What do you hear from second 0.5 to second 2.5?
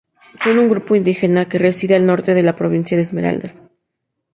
un grupo indígena que reside al norte de